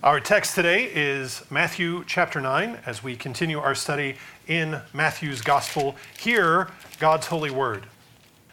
[0.00, 4.14] Our text today is Matthew chapter 9 as we continue our study
[4.46, 5.96] in Matthew's gospel.
[6.16, 6.68] Hear
[7.00, 7.84] God's holy word.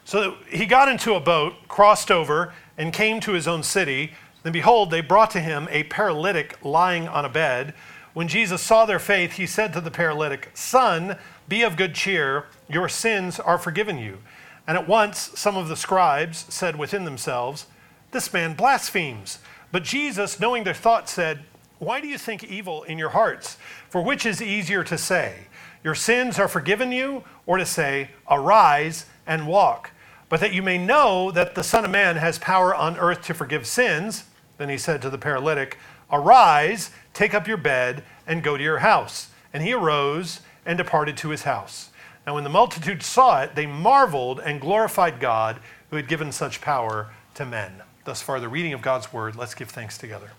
[0.06, 4.14] So he got into a boat, crossed over, and came to his own city.
[4.42, 7.76] Then behold, they brought to him a paralytic lying on a bed.
[8.16, 11.16] When Jesus saw their faith, he said to the paralytic, Son,
[11.48, 14.18] be of good cheer, your sins are forgiven you.
[14.66, 17.68] And at once some of the scribes said within themselves,
[18.10, 19.38] This man blasphemes.
[19.76, 21.44] But Jesus, knowing their thoughts, said,
[21.80, 23.58] Why do you think evil in your hearts?
[23.90, 25.48] For which is easier to say,
[25.84, 29.92] Your sins are forgiven you, or to say, Arise and walk?
[30.30, 33.34] But that you may know that the Son of Man has power on earth to
[33.34, 34.24] forgive sins,
[34.58, 35.78] then he said to the paralytic,
[36.10, 39.28] Arise, take up your bed, and go to your house.
[39.52, 41.90] And he arose and departed to his house.
[42.26, 46.62] Now, when the multitude saw it, they marveled and glorified God who had given such
[46.62, 47.82] power to men.
[48.06, 49.36] Thus far, the reading of God's word.
[49.36, 50.32] Let's give thanks together.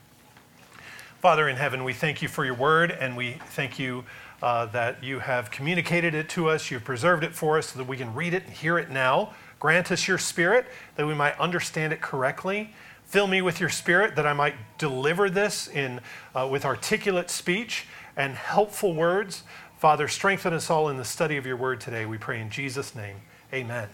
[1.21, 4.05] Father in heaven, we thank you for your word, and we thank you
[4.41, 6.71] uh, that you have communicated it to us.
[6.71, 9.35] You've preserved it for us so that we can read it and hear it now.
[9.59, 12.73] Grant us your spirit that we might understand it correctly.
[13.05, 16.01] Fill me with your spirit that I might deliver this in,
[16.37, 19.43] uh, with articulate speech and helpful words.
[19.79, 22.07] Father, strengthen us all in the study of your word today.
[22.07, 23.17] We pray in Jesus' name.
[23.53, 23.89] Amen.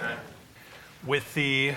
[0.00, 0.18] Amen.
[1.04, 1.74] With the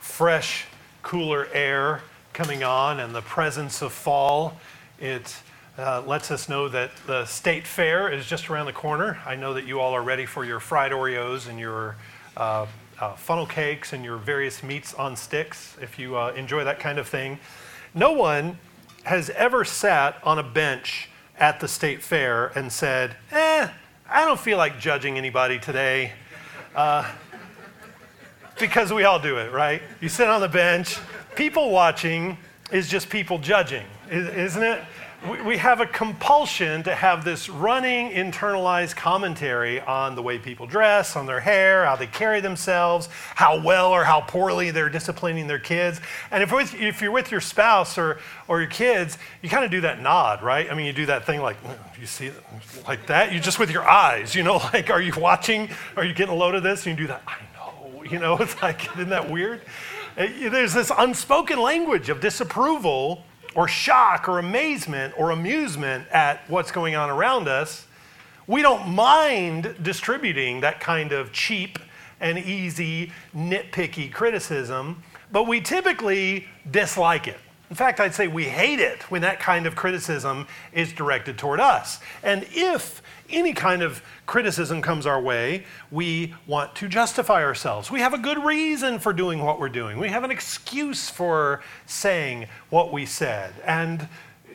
[0.00, 0.64] fresh
[1.06, 4.56] cooler air coming on and the presence of fall.
[4.98, 5.36] It
[5.78, 9.16] uh, lets us know that the state fair is just around the corner.
[9.24, 11.94] I know that you all are ready for your fried Oreos and your
[12.36, 12.66] uh,
[12.98, 16.98] uh, funnel cakes and your various meats on sticks if you uh, enjoy that kind
[16.98, 17.38] of thing.
[17.94, 18.58] No one
[19.04, 23.68] has ever sat on a bench at the state fair and said, eh,
[24.10, 26.14] I don't feel like judging anybody today.
[28.58, 29.82] Because we all do it, right?
[30.00, 30.98] You sit on the bench.
[31.34, 32.38] People watching
[32.72, 34.82] is just people judging, isn't it?
[35.44, 41.16] We have a compulsion to have this running internalized commentary on the way people dress,
[41.16, 45.58] on their hair, how they carry themselves, how well or how poorly they're disciplining their
[45.58, 46.00] kids.
[46.30, 49.70] And if, with, if you're with your spouse or, or your kids, you kind of
[49.70, 50.70] do that nod, right?
[50.70, 52.30] I mean, you do that thing like, mm, you see,
[52.86, 53.32] like that.
[53.32, 55.70] You just with your eyes, you know, like, are you watching?
[55.96, 56.86] Are you getting a load of this?
[56.86, 57.22] And you do that.
[58.10, 59.62] You know, it's like, isn't that weird?
[60.16, 63.24] Uh, there's this unspoken language of disapproval
[63.54, 67.86] or shock or amazement or amusement at what's going on around us.
[68.46, 71.78] We don't mind distributing that kind of cheap
[72.20, 75.02] and easy, nitpicky criticism,
[75.32, 77.38] but we typically dislike it.
[77.68, 81.58] In fact, I'd say we hate it when that kind of criticism is directed toward
[81.58, 81.98] us.
[82.22, 87.90] And if any kind of criticism comes our way, we want to justify ourselves.
[87.90, 89.98] We have a good reason for doing what we're doing.
[89.98, 93.52] We have an excuse for saying what we said.
[93.64, 94.08] And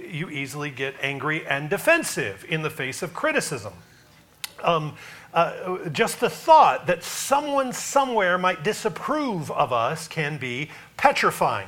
[0.10, 3.74] you easily get angry and defensive in the face of criticism.
[4.64, 4.96] Um,
[5.34, 11.68] uh, just the thought that someone somewhere might disapprove of us can be petrifying.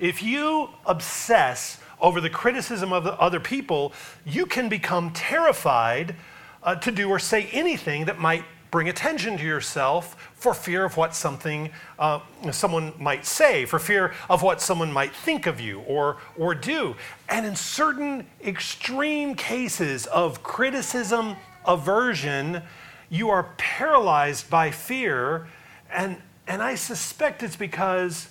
[0.00, 3.92] If you obsess over the criticism of the other people,
[4.24, 6.16] you can become terrified
[6.62, 10.96] uh, to do or say anything that might bring attention to yourself for fear of
[10.96, 15.80] what something uh, someone might say, for fear of what someone might think of you
[15.80, 16.96] or, or do.
[17.28, 21.36] And in certain extreme cases of criticism,
[21.66, 22.62] aversion,
[23.10, 25.48] you are paralyzed by fear.
[25.92, 28.28] And, and I suspect it's because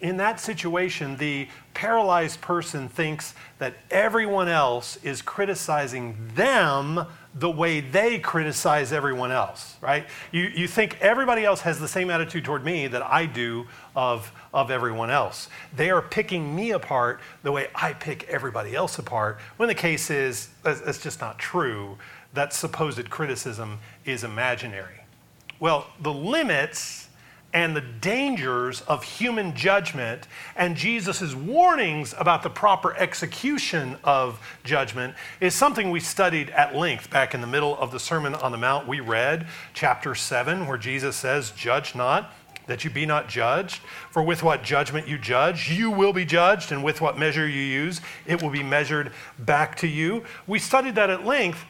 [0.00, 7.80] in that situation, the paralyzed person thinks that everyone else is criticizing them the way
[7.80, 10.06] they criticize everyone else, right?
[10.32, 14.32] You, you think everybody else has the same attitude toward me that I do of,
[14.54, 15.48] of everyone else.
[15.74, 20.10] They are picking me apart the way I pick everybody else apart, when the case
[20.10, 21.98] is, that's just not true.
[22.32, 25.00] That supposed criticism is imaginary.
[25.58, 27.05] Well, the limits
[27.56, 35.14] and the dangers of human judgment and Jesus' warnings about the proper execution of judgment
[35.40, 38.58] is something we studied at length back in the middle of the Sermon on the
[38.58, 38.86] Mount.
[38.86, 42.30] We read chapter 7, where Jesus says, Judge not
[42.66, 43.80] that you be not judged.
[44.10, 47.62] For with what judgment you judge, you will be judged, and with what measure you
[47.62, 50.24] use, it will be measured back to you.
[50.46, 51.64] We studied that at length,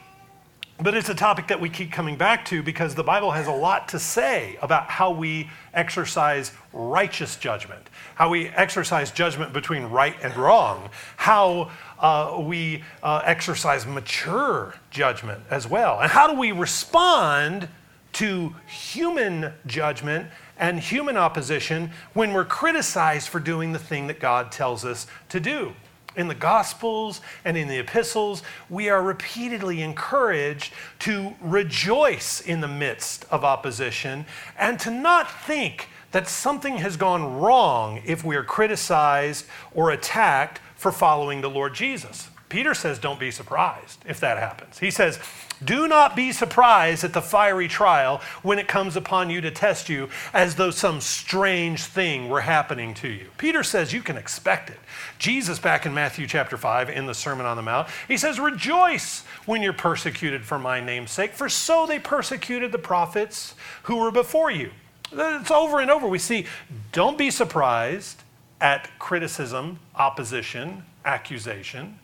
[0.78, 3.52] but it's a topic that we keep coming back to because the Bible has a
[3.52, 10.16] lot to say about how we exercise righteous judgment, how we exercise judgment between right
[10.22, 16.52] and wrong, how uh, we uh, exercise mature judgment as well, and how do we
[16.52, 17.68] respond
[18.12, 20.28] to human judgment
[20.58, 25.40] and human opposition when we're criticized for doing the thing that God tells us to
[25.40, 25.74] do.
[26.16, 32.68] In the Gospels and in the epistles, we are repeatedly encouraged to rejoice in the
[32.68, 34.26] midst of opposition
[34.58, 40.60] and to not think that something has gone wrong if we are criticized or attacked
[40.74, 42.28] for following the Lord Jesus.
[42.48, 44.78] Peter says, Don't be surprised if that happens.
[44.78, 45.18] He says,
[45.64, 49.88] Do not be surprised at the fiery trial when it comes upon you to test
[49.88, 53.28] you as though some strange thing were happening to you.
[53.36, 54.78] Peter says you can expect it.
[55.18, 59.24] Jesus, back in Matthew chapter 5, in the Sermon on the Mount, he says, Rejoice
[59.44, 63.54] when you're persecuted for my name's sake, for so they persecuted the prophets
[63.84, 64.70] who were before you.
[65.10, 66.06] It's over and over.
[66.06, 66.46] We see,
[66.92, 68.22] don't be surprised
[68.60, 71.98] at criticism, opposition, accusation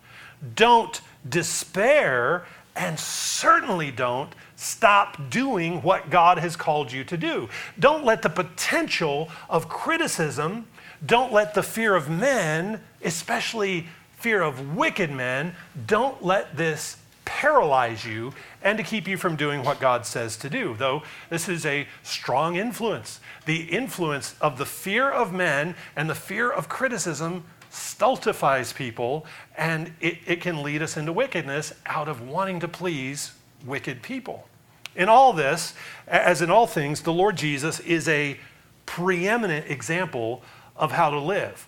[0.54, 7.48] don't despair, and certainly don't stop doing what God has called you to do.
[7.78, 10.66] Don't let the potential of criticism,
[11.04, 15.54] don't let the fear of men, especially fear of wicked men,
[15.86, 20.50] don't let this paralyze you and to keep you from doing what God says to
[20.50, 20.76] do.
[20.78, 23.20] Though this is a strong influence.
[23.46, 29.24] The influence of the fear of men and the fear of criticism stultifies people
[29.56, 33.32] and it, it can lead us into wickedness out of wanting to please
[33.64, 34.46] wicked people.
[34.94, 35.72] In all this,
[36.06, 38.38] as in all things, the Lord Jesus is a
[38.84, 40.42] preeminent example
[40.76, 41.66] of how to live.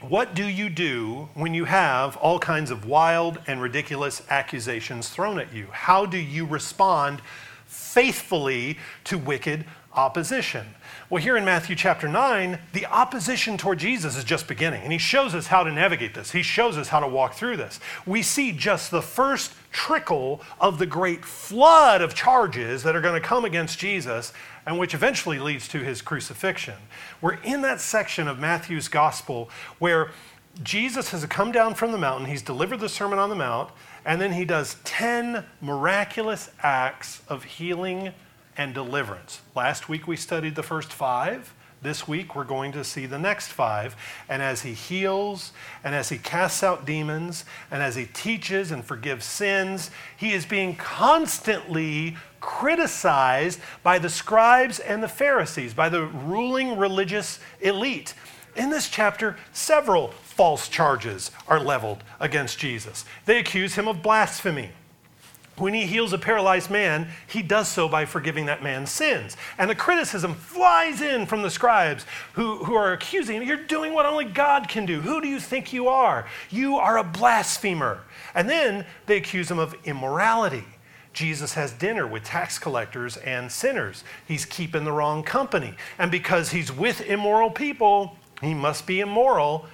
[0.00, 5.38] What do you do when you have all kinds of wild and ridiculous accusations thrown
[5.38, 5.68] at you?
[5.70, 7.20] How do you respond
[7.66, 9.64] faithfully to wicked
[9.94, 10.66] opposition?
[11.08, 14.98] Well, here in Matthew chapter 9, the opposition toward Jesus is just beginning, and he
[14.98, 16.30] shows us how to navigate this.
[16.30, 17.80] He shows us how to walk through this.
[18.06, 23.20] We see just the first trickle of the great flood of charges that are going
[23.20, 24.32] to come against Jesus
[24.66, 26.76] and which eventually leads to his crucifixion.
[27.20, 30.10] We're in that section of Matthew's gospel where
[30.62, 33.70] Jesus has come down from the mountain, he's delivered the Sermon on the Mount,
[34.04, 38.12] and then he does 10 miraculous acts of healing
[38.56, 39.40] and deliverance.
[39.54, 41.54] Last week we studied the first five.
[41.82, 43.96] This week we're going to see the next five.
[44.28, 45.52] And as he heals,
[45.82, 50.44] and as he casts out demons, and as he teaches and forgives sins, he is
[50.44, 58.14] being constantly criticized by the scribes and the Pharisees, by the ruling religious elite.
[58.56, 63.04] In this chapter, several false charges are leveled against Jesus.
[63.24, 64.70] They accuse him of blasphemy.
[65.60, 69.36] When he heals a paralyzed man, he does so by forgiving that man's sins.
[69.58, 73.42] And the criticism flies in from the scribes who, who are accusing him.
[73.42, 75.00] You're doing what only God can do.
[75.00, 76.26] Who do you think you are?
[76.48, 78.00] You are a blasphemer.
[78.34, 80.64] And then they accuse him of immorality.
[81.12, 84.02] Jesus has dinner with tax collectors and sinners.
[84.26, 85.74] He's keeping the wrong company.
[85.98, 89.66] And because he's with immoral people, he must be immoral.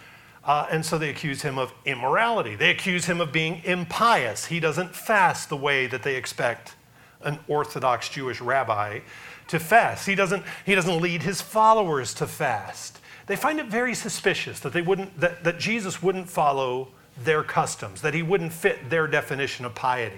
[0.46, 2.54] Uh, and so they accuse him of immorality.
[2.54, 4.46] They accuse him of being impious.
[4.46, 6.76] He doesn't fast the way that they expect
[7.22, 9.00] an Orthodox Jewish rabbi
[9.48, 10.06] to fast.
[10.06, 13.00] He doesn't, he doesn't lead his followers to fast.
[13.26, 16.88] They find it very suspicious that, they wouldn't, that, that Jesus wouldn't follow
[17.24, 20.14] their customs, that he wouldn't fit their definition of piety.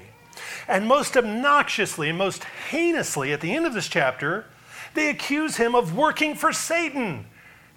[0.69, 4.45] And most obnoxiously and most heinously, at the end of this chapter,
[4.95, 7.25] they accuse him of working for Satan.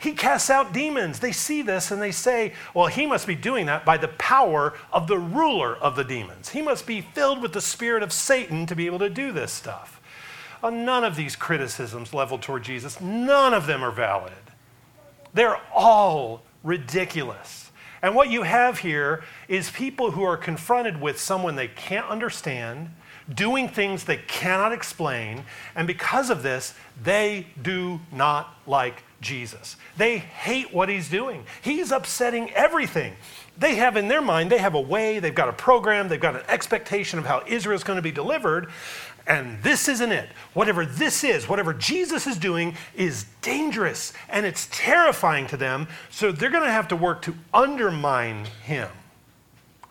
[0.02, 1.20] He casts out demons.
[1.20, 4.74] They see this and they say, well, he must be doing that by the power
[4.92, 6.50] of the ruler of the demons.
[6.50, 9.52] He must be filled with the spirit of Satan to be able to do this
[9.52, 10.02] stuff.
[10.64, 14.34] Uh, none of these criticisms leveled toward Jesus, none of them are valid.
[15.36, 17.70] They're all ridiculous.
[18.02, 22.90] And what you have here is people who are confronted with someone they can't understand,
[23.32, 25.44] doing things they cannot explain,
[25.76, 26.74] and because of this,
[27.04, 29.78] they do not like Jesus.
[29.98, 31.46] They hate what he's doing.
[31.62, 33.14] He's upsetting everything.
[33.58, 36.36] They have in their mind, they have a way, they've got a program, they've got
[36.36, 38.72] an expectation of how Israel's going to be delivered,
[39.28, 40.30] and this isn't it.
[40.54, 46.32] Whatever this is, whatever Jesus is doing, is dangerous and it's terrifying to them, so
[46.32, 48.90] they're going to have to work to undermine him.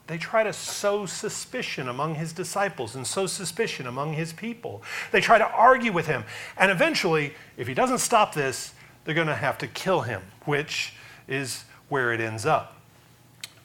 [0.08, 4.82] They try to sow suspicion among his disciples and sow suspicion among his people.
[5.12, 6.25] They try to argue with him.
[6.56, 10.95] And eventually, if he doesn't stop this, they're going to have to kill him, which
[11.28, 12.76] is where it ends up.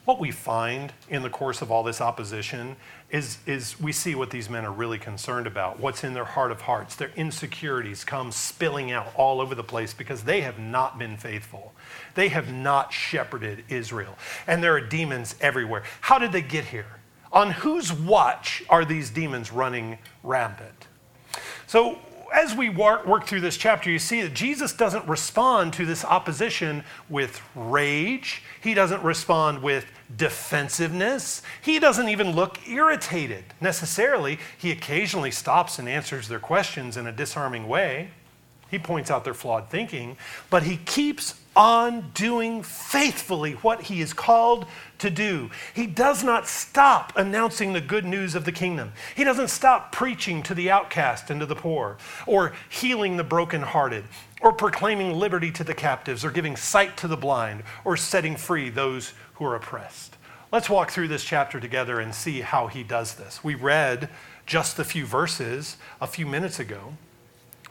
[0.04, 2.76] What we find in the course of all this opposition
[3.10, 6.52] is, is we see what these men are really concerned about, what's in their heart
[6.52, 6.94] of hearts.
[6.94, 11.72] Their insecurities come spilling out all over the place because they have not been faithful.
[12.14, 14.16] They have not shepherded Israel.
[14.46, 15.82] And there are demons everywhere.
[16.02, 17.00] How did they get here?
[17.32, 20.86] On whose watch are these demons running rampant?
[21.66, 21.98] So,
[22.32, 26.84] as we work, through this chapter, you see that Jesus doesn't respond to this opposition
[27.08, 28.42] with rage.
[28.60, 31.42] He doesn't respond with defensiveness.
[31.62, 34.38] He doesn't even look irritated necessarily.
[34.58, 38.10] He occasionally stops and answers their questions in a disarming way.
[38.70, 40.16] He points out their flawed thinking,
[40.50, 44.66] but he keeps on doing faithfully what he is called
[44.98, 45.50] to do.
[45.74, 48.92] He does not stop announcing the good news of the kingdom.
[49.16, 51.96] He doesn't stop preaching to the outcast and to the poor,
[52.26, 54.04] or healing the brokenhearted,
[54.42, 58.68] or proclaiming liberty to the captives, or giving sight to the blind, or setting free
[58.68, 60.16] those who are oppressed.
[60.52, 63.42] Let's walk through this chapter together and see how he does this.
[63.42, 64.10] We read
[64.44, 66.96] just a few verses a few minutes ago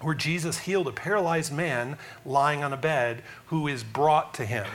[0.02, 4.66] where Jesus healed a paralyzed man lying on a bed who is brought to him.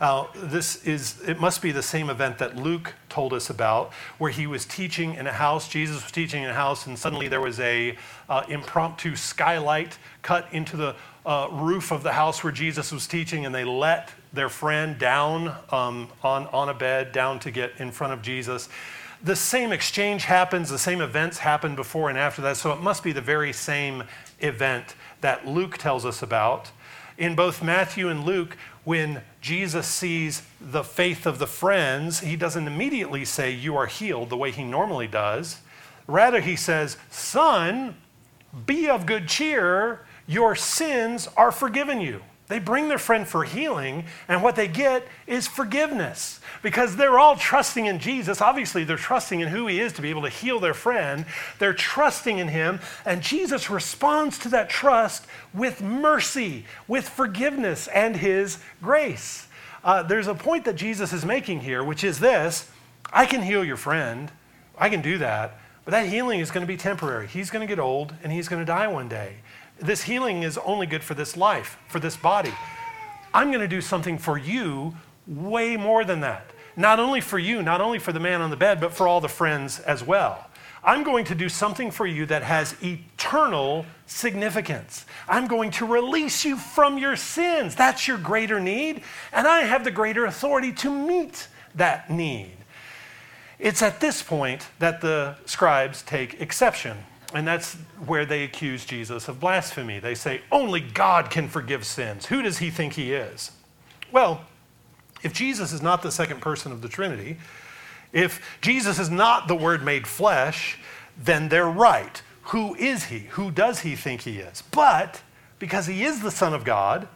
[0.00, 4.30] Uh, this is, it must be the same event that Luke told us about, where
[4.30, 5.68] he was teaching in a house.
[5.68, 7.98] Jesus was teaching in a house, and suddenly there was a
[8.30, 13.44] uh, impromptu skylight cut into the uh, roof of the house where Jesus was teaching,
[13.44, 17.90] and they let their friend down um, on, on a bed, down to get in
[17.90, 18.70] front of Jesus.
[19.22, 23.02] The same exchange happens, the same events happen before and after that, so it must
[23.02, 24.04] be the very same
[24.40, 26.70] event that Luke tells us about.
[27.18, 32.66] In both Matthew and Luke, when Jesus sees the faith of the friends, he doesn't
[32.66, 35.60] immediately say, You are healed, the way he normally does.
[36.06, 37.96] Rather, he says, Son,
[38.66, 42.22] be of good cheer, your sins are forgiven you.
[42.50, 47.36] They bring their friend for healing, and what they get is forgiveness because they're all
[47.36, 48.40] trusting in Jesus.
[48.40, 51.26] Obviously, they're trusting in who he is to be able to heal their friend.
[51.60, 58.16] They're trusting in him, and Jesus responds to that trust with mercy, with forgiveness, and
[58.16, 59.46] his grace.
[59.84, 62.68] Uh, there's a point that Jesus is making here, which is this
[63.12, 64.28] I can heal your friend,
[64.76, 67.28] I can do that, but that healing is going to be temporary.
[67.28, 69.36] He's going to get old, and he's going to die one day.
[69.80, 72.52] This healing is only good for this life, for this body.
[73.32, 74.94] I'm going to do something for you
[75.26, 76.50] way more than that.
[76.76, 79.20] Not only for you, not only for the man on the bed, but for all
[79.20, 80.46] the friends as well.
[80.82, 85.04] I'm going to do something for you that has eternal significance.
[85.28, 87.74] I'm going to release you from your sins.
[87.74, 92.52] That's your greater need, and I have the greater authority to meet that need.
[93.58, 96.96] It's at this point that the scribes take exception
[97.34, 97.74] and that's
[98.06, 99.98] where they accuse Jesus of blasphemy.
[99.98, 102.26] They say, only God can forgive sins.
[102.26, 103.52] Who does he think he is?
[104.10, 104.44] Well,
[105.22, 107.36] if Jesus is not the second person of the Trinity,
[108.12, 110.78] if Jesus is not the Word made flesh,
[111.16, 112.22] then they're right.
[112.44, 113.20] Who is he?
[113.30, 114.62] Who does he think he is?
[114.72, 115.22] But
[115.58, 117.06] because he is the Son of God,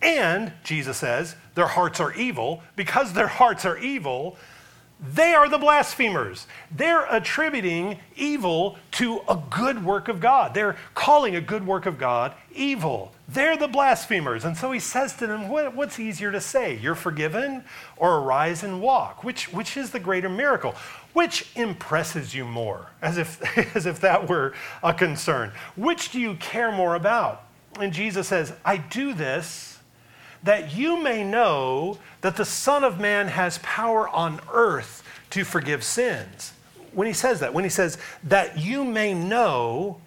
[0.00, 4.36] and Jesus says their hearts are evil, because their hearts are evil,
[5.12, 6.46] they are the blasphemers.
[6.70, 10.54] They're attributing evil to a good work of God.
[10.54, 13.12] They're calling a good work of God evil.
[13.28, 14.44] They're the blasphemers.
[14.44, 16.76] And so he says to them, what, What's easier to say?
[16.76, 17.64] You're forgiven
[17.96, 19.24] or arise and walk?
[19.24, 20.74] Which, which is the greater miracle?
[21.12, 22.90] Which impresses you more?
[23.02, 25.52] As if, as if that were a concern.
[25.76, 27.44] Which do you care more about?
[27.78, 29.73] And Jesus says, I do this
[30.44, 35.82] that you may know that the Son of Man has power on earth to forgive
[35.82, 36.52] sins.
[36.92, 40.00] When he says that, when he says that you may know,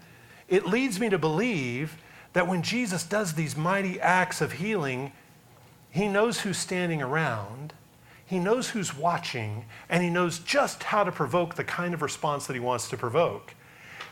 [0.48, 1.98] it leads me to believe
[2.34, 5.12] that when Jesus does these mighty acts of healing,
[5.89, 7.74] he knows who's standing around,
[8.25, 12.46] he knows who's watching, and he knows just how to provoke the kind of response
[12.48, 13.53] that he wants to provoke.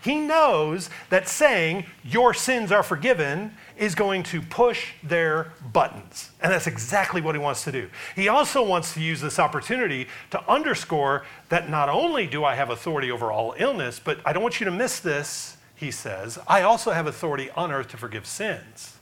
[0.05, 6.29] He knows that saying, Your sins are forgiven, is going to push their buttons.
[6.43, 7.89] And that's exactly what he wants to do.
[8.15, 12.69] He also wants to use this opportunity to underscore that not only do I have
[12.69, 16.61] authority over all illness, but I don't want you to miss this, he says, I
[16.61, 18.99] also have authority on earth to forgive sins.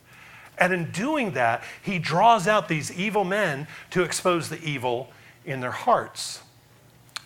[0.58, 5.10] And in doing that, he draws out these evil men to expose the evil
[5.44, 6.42] in their hearts.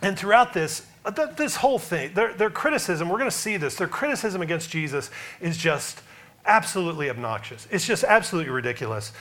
[0.02, 3.88] And throughout this, this whole thing, their, their criticism, we're going to see this, their
[3.88, 5.10] criticism against Jesus
[5.40, 6.02] is just
[6.46, 7.68] absolutely obnoxious.
[7.72, 9.12] It's just absolutely ridiculous.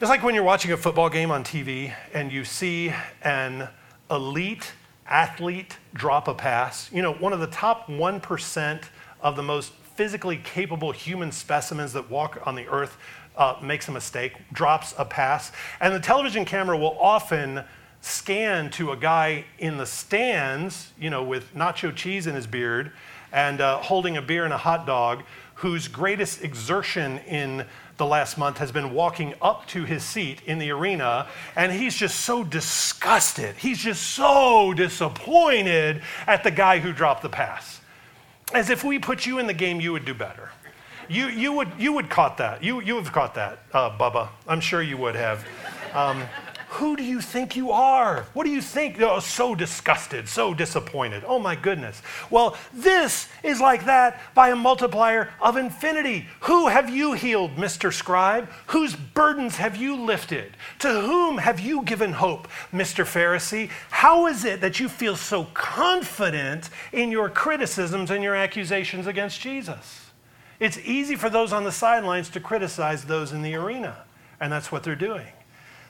[0.00, 3.68] It's like when you're watching a football game on TV and you see an
[4.10, 4.72] elite
[5.06, 6.90] athlete drop a pass.
[6.92, 8.82] You know, one of the top 1%
[9.20, 12.96] of the most physically capable human specimens that walk on the earth
[13.36, 15.52] uh, makes a mistake, drops a pass.
[15.80, 17.62] And the television camera will often
[18.04, 22.92] scan to a guy in the stands, you know, with nacho cheese in his beard
[23.32, 25.22] and uh, holding a beer and a hot dog,
[25.54, 27.64] whose greatest exertion in
[27.96, 31.94] the last month has been walking up to his seat in the arena, and he's
[31.94, 33.54] just so disgusted.
[33.56, 37.80] He's just so disappointed at the guy who dropped the pass.
[38.52, 40.50] As if we put you in the game, you would do better.
[41.08, 42.62] You, you, would, you would caught that.
[42.62, 44.28] You, you have caught that, uh, Bubba.
[44.46, 45.44] I'm sure you would have.
[45.94, 46.22] Um,
[46.74, 48.26] who do you think you are?
[48.32, 49.00] What do you think?
[49.00, 51.22] Oh, so disgusted, so disappointed.
[51.24, 52.02] Oh my goodness.
[52.30, 56.26] Well, this is like that by a multiplier of infinity.
[56.40, 57.92] Who have you healed, Mr.
[57.92, 58.48] Scribe?
[58.66, 60.56] Whose burdens have you lifted?
[60.80, 63.04] To whom have you given hope, Mr.
[63.04, 63.70] Pharisee?
[63.90, 69.40] How is it that you feel so confident in your criticisms and your accusations against
[69.40, 70.10] Jesus?
[70.58, 74.04] It's easy for those on the sidelines to criticize those in the arena,
[74.40, 75.26] and that's what they're doing.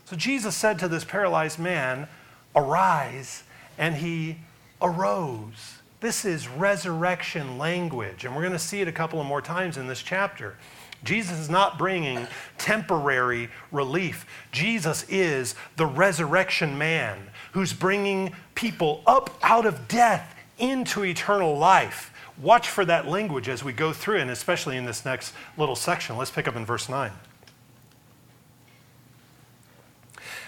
[0.05, 2.09] So Jesus said to this paralyzed man,
[2.55, 3.43] Arise,
[3.79, 4.39] and he
[4.81, 5.79] arose.
[6.01, 9.77] This is resurrection language, and we're going to see it a couple of more times
[9.77, 10.55] in this chapter.
[11.03, 12.27] Jesus is not bringing
[12.59, 14.27] temporary relief.
[14.53, 17.19] Jesus is the resurrection man
[17.53, 22.13] who's bringing people up out of death into eternal life.
[22.41, 26.17] Watch for that language as we go through, and especially in this next little section.
[26.17, 27.13] Let's pick up in verse 9.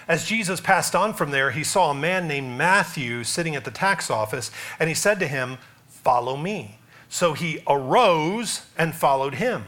[0.07, 3.71] As Jesus passed on from there, he saw a man named Matthew sitting at the
[3.71, 6.79] tax office, and he said to him, Follow me.
[7.09, 9.65] So he arose and followed him.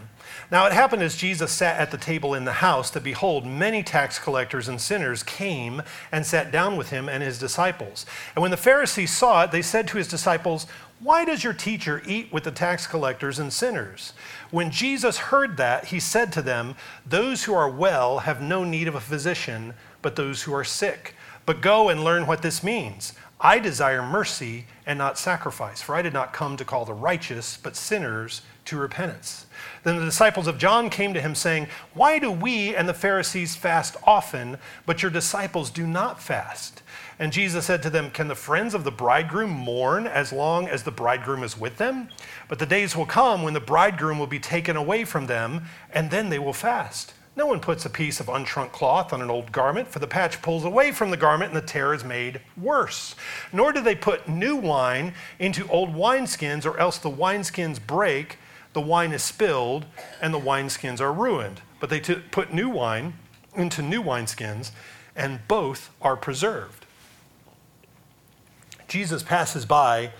[0.52, 3.84] Now it happened as Jesus sat at the table in the house that behold, many
[3.84, 8.06] tax collectors and sinners came and sat down with him and his disciples.
[8.36, 10.66] And when the Pharisees saw it, they said to his disciples,
[11.00, 14.14] Why does your teacher eat with the tax collectors and sinners?
[14.50, 18.88] When Jesus heard that, he said to them, Those who are well have no need
[18.88, 21.16] of a physician but those who are sick.
[21.46, 23.14] But go and learn what this means.
[23.42, 27.58] I desire mercy and not sacrifice, for I did not come to call the righteous,
[27.58, 29.46] but sinners to repentance.
[29.84, 33.56] Then the disciples of John came to him, saying, Why do we and the Pharisees
[33.56, 36.84] fast often, but your disciples do not fast?
[37.18, 40.84] And Jesus said to them, Can the friends of the bridegroom mourn as long as
[40.84, 42.10] the bridegroom is with them?
[42.50, 46.12] But the days will come when the bridegroom will be taken away from them, and
[46.12, 47.14] then they will fast.
[47.40, 50.42] No one puts a piece of unshrunk cloth on an old garment, for the patch
[50.42, 53.16] pulls away from the garment and the tear is made worse.
[53.54, 58.40] Nor do they put new wine into old wineskins, or else the wineskins break,
[58.74, 59.86] the wine is spilled,
[60.22, 61.62] and the wineskins are ruined.
[61.80, 63.14] But they t- put new wine
[63.56, 64.72] into new wineskins,
[65.16, 66.86] and both are preserved.
[68.90, 70.12] Jesus passes by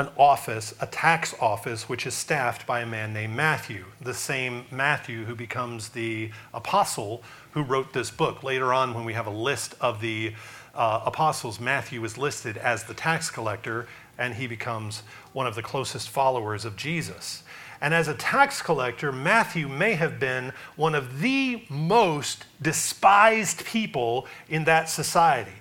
[0.00, 4.64] an office, a tax office, which is staffed by a man named Matthew, the same
[4.70, 8.42] Matthew who becomes the apostle who wrote this book.
[8.42, 10.32] Later on, when we have a list of the
[10.74, 13.86] uh, apostles, Matthew is listed as the tax collector,
[14.16, 15.02] and he becomes
[15.34, 17.42] one of the closest followers of Jesus.
[17.82, 24.26] And as a tax collector, Matthew may have been one of the most despised people
[24.48, 25.52] in that society.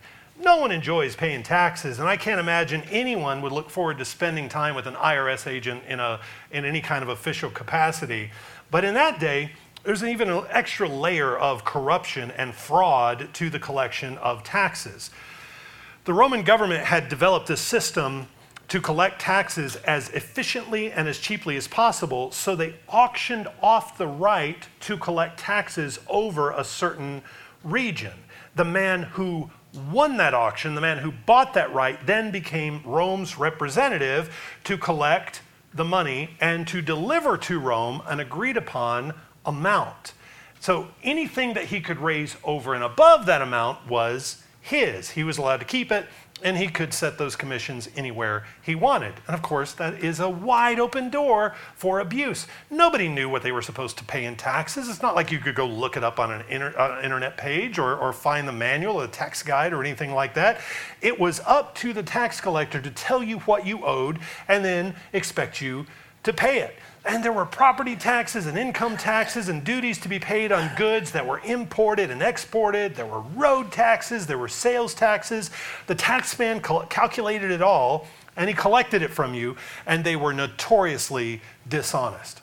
[0.42, 4.48] No one enjoys paying taxes, and I can't imagine anyone would look forward to spending
[4.48, 8.32] time with an IRS agent in, a, in any kind of official capacity.
[8.72, 9.52] But in that day,
[9.84, 15.12] there's even an extra layer of corruption and fraud to the collection of taxes.
[16.06, 18.28] The Roman government had developed a system
[18.70, 24.08] to collect taxes as efficiently and as cheaply as possible, so they auctioned off the
[24.08, 27.24] right to collect taxes over a certain
[27.64, 28.14] region.
[28.56, 33.38] The man who won that auction, the man who bought that right, then became Rome's
[33.38, 35.42] representative to collect
[35.74, 39.14] the money and to deliver to Rome an agreed upon
[39.46, 40.14] amount.
[40.60, 45.12] So anything that he could raise over and above that amount was his.
[45.12, 46.06] He was allowed to keep it
[46.44, 49.14] and he could set those commissions anywhere he wanted.
[49.28, 52.48] And of course, that is a wide open door for abuse.
[52.70, 54.90] Nobody knew what they were supposed to pay in taxes.
[54.90, 57.80] It's not like you could go look it up on an inter- uh, internet page
[57.80, 60.60] or, or find the manual, a tax guide, or anything like that.
[61.02, 64.96] It was up to the tax collector to tell you what you owed and then
[65.14, 65.86] expect you
[66.24, 66.76] to pay it.
[67.10, 71.12] And there were property taxes and income taxes and duties to be paid on goods
[71.14, 72.96] that were imported and exported.
[72.96, 75.50] There were road taxes, there were sales taxes.
[75.88, 78.06] The taxman cal- calculated it all
[78.38, 82.42] and he collected it from you, and they were notoriously dishonest.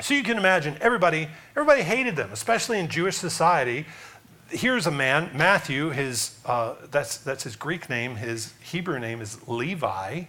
[0.00, 3.86] So you can imagine everybody, everybody hated them, especially in Jewish society.
[4.50, 8.16] Here's a man, Matthew, his, uh, that's, that's his Greek name.
[8.16, 10.24] His Hebrew name is Levi,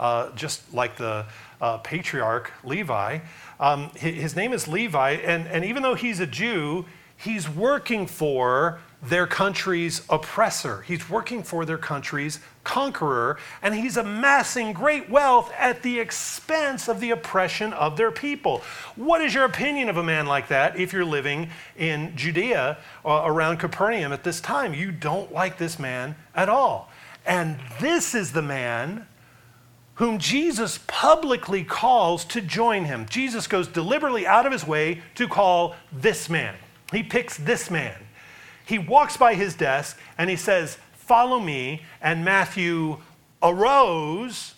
[0.00, 1.26] uh, just like the,
[1.60, 3.18] uh, patriarch Levi.
[3.60, 8.78] Um, his name is Levi, and, and even though he's a Jew, he's working for
[9.02, 10.82] their country's oppressor.
[10.82, 17.00] He's working for their country's conqueror, and he's amassing great wealth at the expense of
[17.00, 18.62] the oppression of their people.
[18.96, 23.22] What is your opinion of a man like that if you're living in Judea uh,
[23.24, 24.74] around Capernaum at this time?
[24.74, 26.90] You don't like this man at all.
[27.24, 29.06] And this is the man
[29.98, 33.04] whom Jesus publicly calls to join him.
[33.10, 36.54] Jesus goes deliberately out of his way to call this man.
[36.92, 37.96] He picks this man.
[38.64, 41.82] He walks by his desk and he says, Follow me.
[42.00, 42.98] And Matthew
[43.42, 44.54] arose,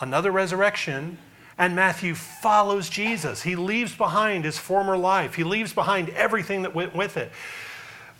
[0.00, 1.18] another resurrection,
[1.56, 3.42] and Matthew follows Jesus.
[3.42, 7.30] He leaves behind his former life, he leaves behind everything that went with it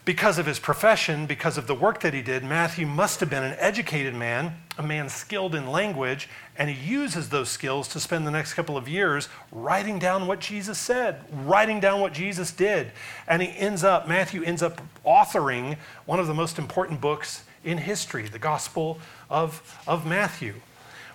[0.05, 3.45] because of his profession, because of the work that he did, Matthew must have been
[3.45, 6.29] an educated man, a man skilled in language,
[6.61, 10.41] and he uses those skills to spend the next couple of years writing down what
[10.41, 12.93] Jesus said, writing down what Jesus did.
[13.27, 17.79] And he ends up, Matthew ends up authoring one of the most important books in
[17.79, 18.99] history, the Gospel
[19.31, 20.53] of, of Matthew.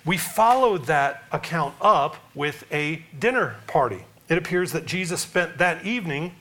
[0.04, 4.04] We followed that account up with a dinner party.
[4.28, 6.34] It appears that Jesus spent that evening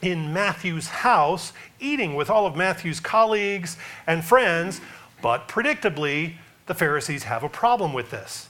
[0.00, 3.76] in Matthew's house, eating with all of Matthew's colleagues
[4.06, 4.80] and friends,
[5.20, 6.36] but predictably,
[6.70, 8.48] the Pharisees have a problem with this.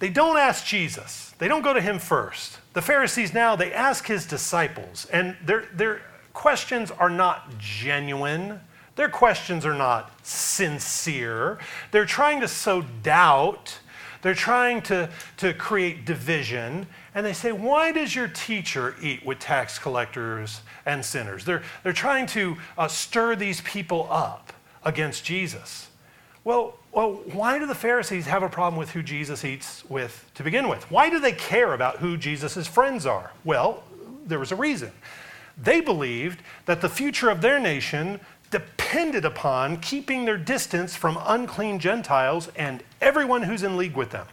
[0.00, 2.58] They don't ask Jesus, they don't go to him first.
[2.74, 6.02] The Pharisees now, they ask his disciples, and their, their
[6.34, 8.60] questions are not genuine.
[8.96, 11.58] Their questions are not sincere.
[11.90, 13.78] They're trying to sow doubt.
[14.20, 15.08] They're trying to,
[15.38, 21.02] to create division and they say, Why does your teacher eat with tax collectors and
[21.02, 21.46] sinners?
[21.46, 24.52] They're, they're trying to uh, stir these people up
[24.84, 25.87] against Jesus.
[26.44, 30.42] Well, well, why do the Pharisees have a problem with who Jesus eats with to
[30.42, 30.90] begin with?
[30.90, 33.32] Why do they care about who Jesus' friends are?
[33.44, 33.82] Well,
[34.26, 34.92] there was a reason.
[35.56, 38.20] They believed that the future of their nation
[38.50, 44.26] depended upon keeping their distance from unclean Gentiles and everyone who's in league with them.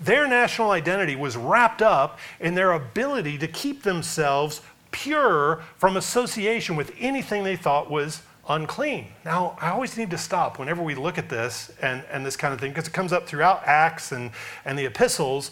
[0.00, 6.76] Their national identity was wrapped up in their ability to keep themselves pure from association
[6.76, 9.06] with anything they thought was unclean.
[9.24, 12.52] Now, I always need to stop whenever we look at this and, and this kind
[12.52, 14.32] of thing, because it comes up throughout Acts and,
[14.64, 15.50] and the epistles.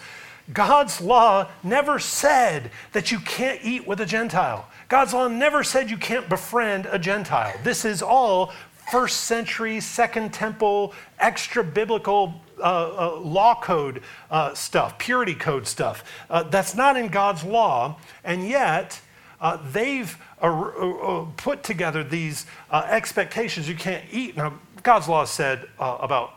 [0.53, 4.69] God's law never said that you can't eat with a Gentile.
[4.89, 7.55] God's law never said you can't befriend a Gentile.
[7.63, 8.53] This is all
[8.91, 16.03] first century, second temple, extra biblical uh, uh, law code uh, stuff, purity code stuff.
[16.31, 19.01] Uh, that's not in God's law, and yet
[19.41, 23.69] uh, they've uh, uh, uh, put together these uh, expectations.
[23.69, 24.37] You can't eat.
[24.37, 26.35] Now, God's law said about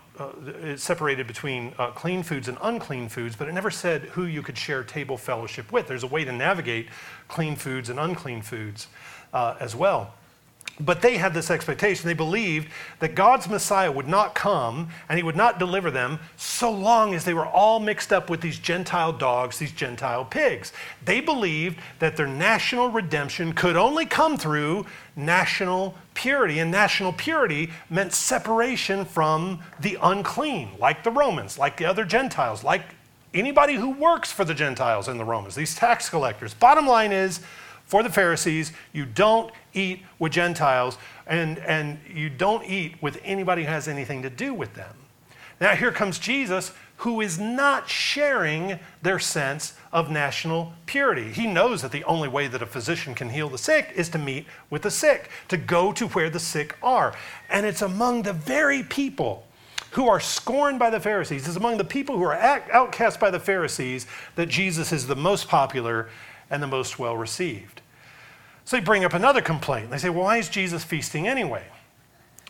[0.56, 4.58] it separated between clean foods and unclean foods, but it never said who you could
[4.58, 5.88] share table fellowship with.
[5.88, 6.90] There's a way to navigate
[7.28, 8.88] clean foods and unclean foods
[9.34, 10.14] as well.
[10.80, 12.08] But they had this expectation.
[12.08, 16.72] They believed that God's Messiah would not come and he would not deliver them so
[16.72, 20.74] long as they were all mixed up with these Gentile dogs, these Gentile pigs.
[21.06, 26.60] They believed that their national redemption could only come through national purity.
[26.60, 32.64] And national purity meant separation from the unclean, like the Romans, like the other Gentiles,
[32.64, 32.82] like
[33.34, 36.54] anybody who works for the Gentiles and the Romans, these tax collectors.
[36.54, 37.42] Bottom line is,
[37.92, 43.64] for the Pharisees, you don't eat with Gentiles and, and you don't eat with anybody
[43.64, 44.96] who has anything to do with them.
[45.60, 51.34] Now, here comes Jesus, who is not sharing their sense of national purity.
[51.34, 54.18] He knows that the only way that a physician can heal the sick is to
[54.18, 57.14] meet with the sick, to go to where the sick are.
[57.50, 59.46] And it's among the very people
[59.92, 63.40] who are scorned by the Pharisees, it's among the people who are outcast by the
[63.42, 66.08] Pharisees that Jesus is the most popular
[66.50, 67.81] and the most well received.
[68.66, 69.90] So they bring up another complaint.
[69.90, 71.66] They say, well, why is Jesus feasting anyway?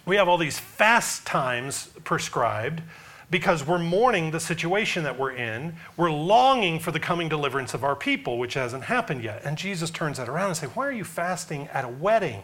[0.05, 2.81] We have all these fast times prescribed
[3.29, 5.73] because we're mourning the situation that we're in.
[5.95, 9.41] We're longing for the coming deliverance of our people, which hasn't happened yet.
[9.45, 12.43] And Jesus turns that around and says, Why are you fasting at a wedding?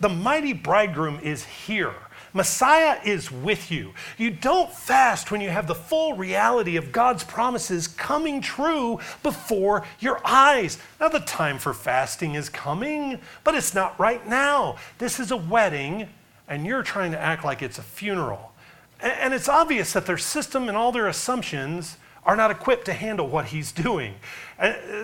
[0.00, 1.94] The mighty bridegroom is here.
[2.36, 3.94] Messiah is with you.
[4.18, 9.84] You don't fast when you have the full reality of God's promises coming true before
[9.98, 10.78] your eyes.
[11.00, 14.76] Now, the time for fasting is coming, but it's not right now.
[14.98, 16.08] This is a wedding,
[16.46, 18.52] and you're trying to act like it's a funeral.
[19.00, 23.28] And it's obvious that their system and all their assumptions are not equipped to handle
[23.28, 24.14] what he's doing.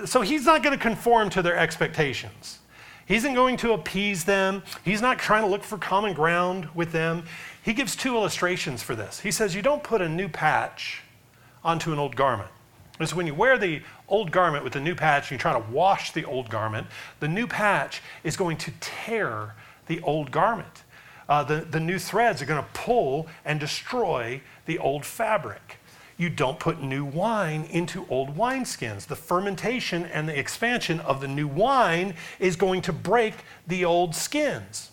[0.07, 2.59] So he's not going to conform to their expectations.
[3.07, 4.63] He isn't going to appease them.
[4.85, 7.25] He's not trying to look for common ground with them.
[7.63, 9.21] He gives two illustrations for this.
[9.21, 11.03] He says, You don't put a new patch
[11.65, 12.51] onto an old garment.
[13.05, 15.71] So when you wear the old garment with the new patch and you try to
[15.71, 16.87] wash the old garment,
[17.21, 19.55] the new patch is going to tear
[19.87, 20.85] the old garment.
[21.29, 25.79] Uh, the, the new threads are going to pull and destroy the old fabric
[26.23, 29.07] you don't put new wine into old wineskins.
[29.07, 33.35] The fermentation and the expansion of the new wine is going to break
[33.67, 34.93] the old skins.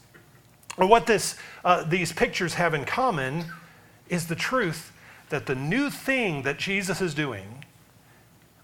[0.76, 3.46] What this, uh, these pictures have in common
[4.08, 4.92] is the truth
[5.30, 7.64] that the new thing that Jesus is doing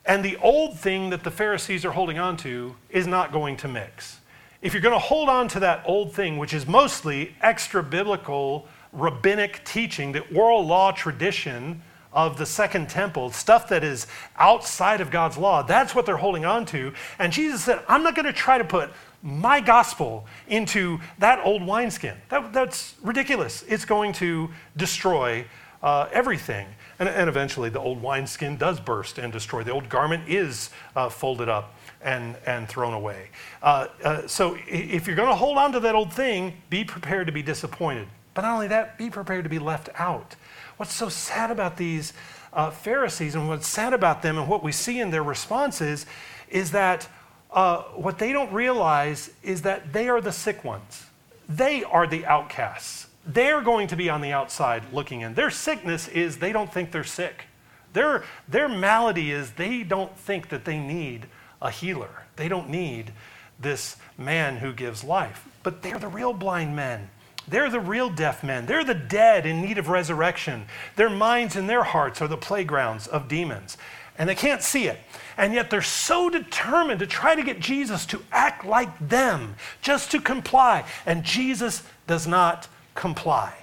[0.06, 3.68] and the old thing that the Pharisees are holding on to is not going to
[3.68, 4.20] mix.
[4.62, 8.68] If you're going to hold on to that old thing, which is mostly extra biblical
[8.94, 11.82] rabbinic teaching, the oral law tradition
[12.16, 16.46] of the second temple, stuff that is outside of God's law, that's what they're holding
[16.46, 16.94] on to.
[17.20, 18.90] And Jesus said, I'm not going to try to put
[19.22, 22.16] my gospel into that old wineskin.
[22.30, 23.64] That, that's ridiculous.
[23.68, 25.46] It's going to destroy
[25.84, 26.68] uh, everything.
[27.00, 29.64] And, and, eventually the old wineskin does burst and destroy.
[29.64, 33.30] The old garment is uh, folded up and, and thrown away.
[33.62, 37.28] Uh, uh so if you're going to hold on to that old thing, be prepared
[37.28, 38.08] to be disappointed.
[38.36, 40.36] But not only that, be prepared to be left out.
[40.78, 42.14] What's so sad about these
[42.54, 46.06] uh, Pharisees and what's sad about them and what we see in their responses
[46.50, 47.08] is that
[47.52, 51.06] uh, what they don't realize is that they are the sick ones.
[51.48, 53.08] They are the outcasts.
[53.26, 55.34] They're going to be on the outside looking in.
[55.34, 57.46] Their sickness is they don't think they're sick.
[57.94, 61.28] Their, their malady is they don't think that they need
[61.62, 62.24] a healer.
[62.36, 63.14] They don't need
[63.60, 65.48] this man who gives life.
[65.64, 67.10] But they're the real blind men.
[67.48, 68.66] They're the real deaf men.
[68.66, 70.66] They're the dead in need of resurrection.
[70.96, 73.78] Their minds and their hearts are the playgrounds of demons.
[74.18, 75.00] And they can't see it.
[75.38, 80.12] And yet they're so determined to try to get Jesus to act like them, just
[80.12, 80.86] to comply.
[81.06, 83.54] And Jesus does not comply.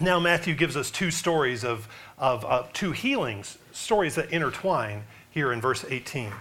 [0.00, 1.86] Now, Matthew gives us two stories of,
[2.18, 6.32] of uh, two healings, stories that intertwine here in verse 18.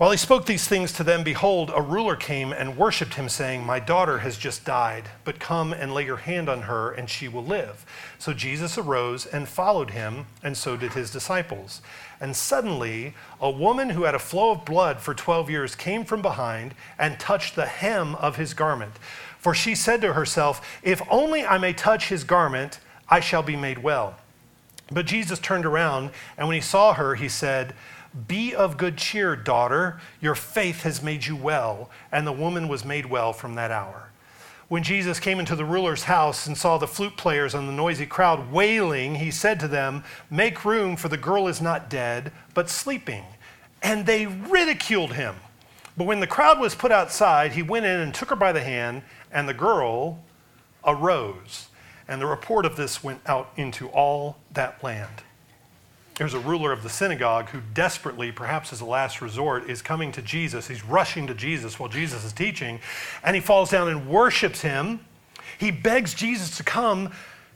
[0.00, 3.66] While he spoke these things to them, behold, a ruler came and worshipped him, saying,
[3.66, 7.28] My daughter has just died, but come and lay your hand on her, and she
[7.28, 7.84] will live.
[8.18, 11.82] So Jesus arose and followed him, and so did his disciples.
[12.18, 16.22] And suddenly, a woman who had a flow of blood for 12 years came from
[16.22, 18.94] behind and touched the hem of his garment.
[19.36, 23.54] For she said to herself, If only I may touch his garment, I shall be
[23.54, 24.16] made well.
[24.90, 27.74] But Jesus turned around, and when he saw her, he said,
[28.26, 30.00] be of good cheer, daughter.
[30.20, 31.90] Your faith has made you well.
[32.10, 34.10] And the woman was made well from that hour.
[34.68, 38.06] When Jesus came into the ruler's house and saw the flute players and the noisy
[38.06, 42.70] crowd wailing, he said to them, Make room, for the girl is not dead, but
[42.70, 43.24] sleeping.
[43.82, 45.34] And they ridiculed him.
[45.96, 48.62] But when the crowd was put outside, he went in and took her by the
[48.62, 50.22] hand, and the girl
[50.84, 51.68] arose.
[52.06, 55.22] And the report of this went out into all that land
[56.20, 60.12] there's a ruler of the synagogue who desperately, perhaps as a last resort, is coming
[60.12, 60.68] to Jesus.
[60.68, 62.78] He's rushing to Jesus while Jesus is teaching,
[63.24, 65.00] and he falls down and worships him.
[65.56, 67.10] He begs Jesus to come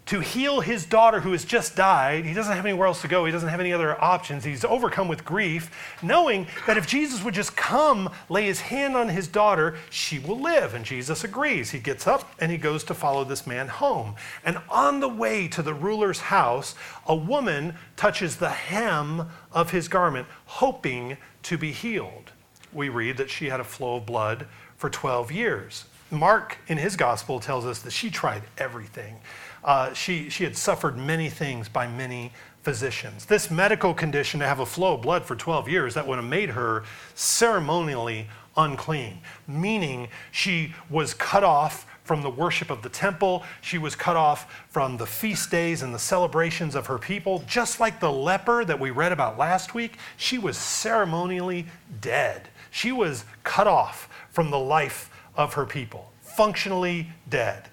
[0.07, 2.27] to heal his daughter who has just died.
[2.27, 3.25] He doesn't have anywhere else to go.
[3.25, 4.45] He doesn't have any other options.
[4.45, 5.71] He's overcome with grief,
[6.03, 10.39] knowing that if Jesus would just come, lay his hand on his daughter, she will
[10.39, 10.75] live.
[10.75, 11.71] And Jesus agrees.
[11.71, 14.15] He gets up and he goes to follow this man home.
[14.45, 16.75] And on the way to the ruler's house,
[17.07, 22.33] a woman touches the hem of his garment, hoping to be healed.
[22.75, 25.85] We read that she had a flow of blood for 12 years.
[26.11, 29.17] Mark, in his gospel, tells us that she tried everything.
[29.65, 33.25] Uh, she, she had suffered many things by many physicians.
[33.27, 36.25] This medical condition to have a flow of blood for 12 years, that would have
[36.25, 43.43] made her ceremonially unclean, meaning she was cut off from the worship of the temple.
[43.63, 47.43] She was cut off from the feast days and the celebrations of her people.
[47.47, 51.67] Just like the leper that we read about last week, she was ceremonially
[52.01, 52.49] dead.
[52.71, 57.69] She was cut off from the life of her people, functionally dead.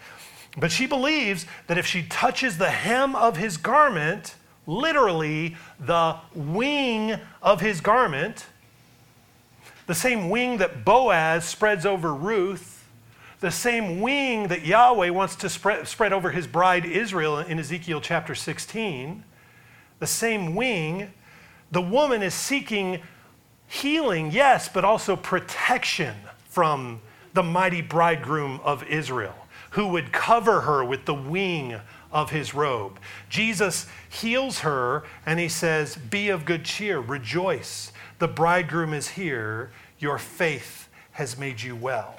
[0.58, 4.36] But she believes that if she touches the hem of his garment,
[4.68, 8.48] literally the wing of his garment,
[9.88, 12.88] the same wing that Boaz spreads over Ruth,
[13.40, 18.02] the same wing that Yahweh wants to spread, spread over his bride Israel in Ezekiel
[18.02, 19.24] chapter 16,
[20.00, 21.12] the same wing,
[21.72, 23.02] the woman is seeking
[23.68, 26.16] healing, yes, but also protection
[26.50, 27.02] from
[27.34, 29.41] the mighty bridegroom of Israel
[29.72, 31.80] who would cover her with the wing
[32.12, 33.00] of his robe.
[33.30, 37.92] Jesus heals her and he says, Be of good cheer, rejoice.
[38.20, 39.72] The bridegroom is here.
[40.00, 42.16] Your faith has made you well.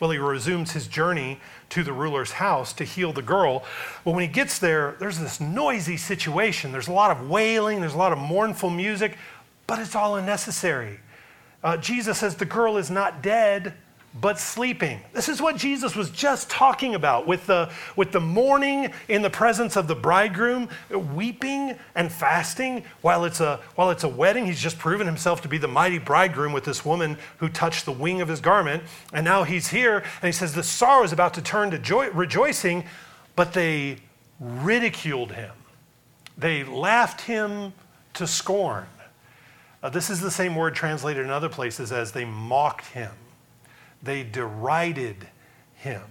[0.00, 3.64] Well, he resumes his journey to the ruler's house to heal the girl.
[4.04, 6.72] Well, when he gets there, there's this noisy situation.
[6.72, 9.16] There's a lot of wailing, there's a lot of mournful music,
[9.66, 11.00] but it's all unnecessary.
[11.62, 13.74] Uh, Jesus says the girl is not dead,
[14.20, 15.00] but sleeping.
[15.12, 19.30] This is what Jesus was just talking about with the, with the mourning in the
[19.30, 24.46] presence of the bridegroom, weeping and fasting while it's, a, while it's a wedding.
[24.46, 27.92] He's just proven himself to be the mighty bridegroom with this woman who touched the
[27.92, 28.84] wing of his garment.
[29.12, 32.10] And now he's here and he says the sorrow is about to turn to joy,
[32.10, 32.84] rejoicing,
[33.34, 33.98] but they
[34.38, 35.52] ridiculed him.
[36.38, 37.72] They laughed him
[38.14, 38.86] to scorn.
[39.82, 43.10] Uh, this is the same word translated in other places as they mocked him,
[44.04, 45.28] they derided
[45.74, 46.02] him.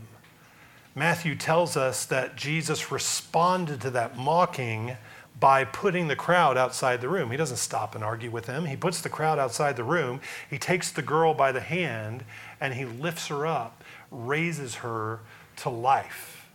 [0.96, 4.96] Matthew tells us that Jesus responded to that mocking
[5.40, 7.32] by putting the crowd outside the room.
[7.32, 8.66] He doesn't stop and argue with them.
[8.66, 10.22] He puts the crowd outside the room.
[10.50, 12.24] He takes the girl by the hand
[12.62, 15.20] and he lifts her up, raises her
[15.58, 16.48] to life.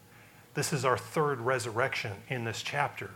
[0.55, 3.11] This is our third resurrection in this chapter.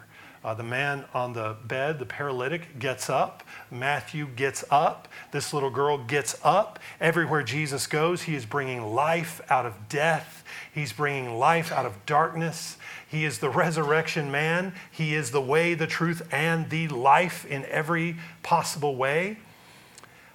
[0.44, 3.44] Uh, the man on the bed, the paralytic, gets up.
[3.70, 5.06] Matthew gets up.
[5.30, 6.80] This little girl gets up.
[7.00, 10.42] Everywhere Jesus goes, he is bringing life out of death.
[10.74, 12.76] He's bringing life out of darkness.
[13.06, 14.74] He is the resurrection man.
[14.90, 19.36] He is the way, the truth, and the life in every possible way.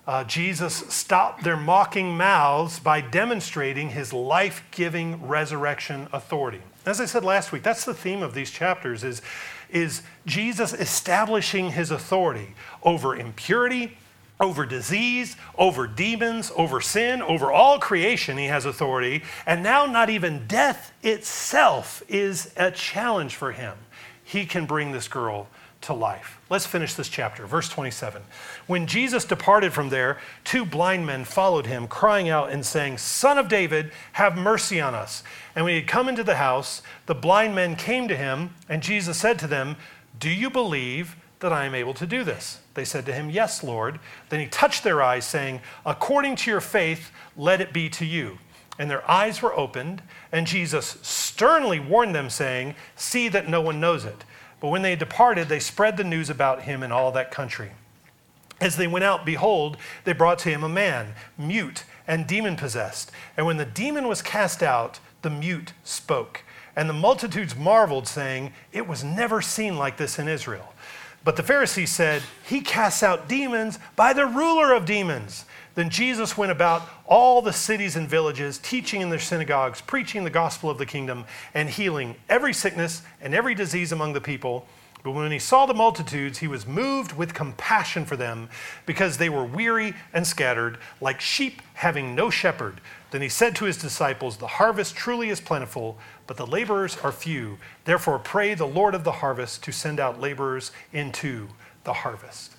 [0.08, 6.62] Uh, Jesus stopped their mocking mouths by demonstrating his life giving resurrection authority.
[6.86, 9.22] As I said last week, that's the theme of these chapters is
[9.70, 13.98] is Jesus establishing his authority over impurity,
[14.40, 19.24] over disease, over demons, over sin, over all creation, he has authority.
[19.46, 23.76] And now, not even death itself is a challenge for him.
[24.24, 25.48] He can bring this girl
[25.88, 26.40] to life.
[26.50, 27.46] Let's finish this chapter.
[27.46, 28.22] Verse 27.
[28.68, 33.38] When Jesus departed from there, two blind men followed him, crying out and saying, Son
[33.38, 35.24] of David, have mercy on us.
[35.56, 38.84] And when he had come into the house, the blind men came to him, and
[38.84, 39.78] Jesus said to them,
[40.20, 42.60] Do you believe that I am able to do this?
[42.74, 44.00] They said to him, Yes, Lord.
[44.30, 48.40] Then he touched their eyes, saying, According to your faith, let it be to you.
[48.78, 53.80] And their eyes were opened, and Jesus sternly warned them, saying, See that no one
[53.80, 54.26] knows it.
[54.60, 57.72] But when they departed, they spread the news about him in all that country.
[58.60, 63.12] As they went out, behold, they brought to him a man, mute and demon possessed.
[63.36, 66.44] And when the demon was cast out, the mute spoke.
[66.76, 70.74] And the multitudes marveled, saying, It was never seen like this in Israel.
[71.24, 75.46] But the Pharisees said, He casts out demons by the ruler of demons.
[75.78, 80.32] Then Jesus went about all the cities and villages, teaching in their synagogues, preaching the
[80.32, 84.66] gospel of the kingdom, and healing every sickness and every disease among the people.
[85.04, 88.50] But when he saw the multitudes, he was moved with compassion for them,
[88.88, 92.82] because they were weary and scattered, like sheep having no shepherd.
[93.12, 97.12] Then he said to his disciples, The harvest truly is plentiful, but the laborers are
[97.12, 97.60] few.
[97.86, 101.50] Therefore, pray the Lord of the harvest to send out laborers into
[101.84, 102.57] the harvest.